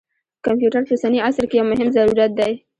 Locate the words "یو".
1.57-1.65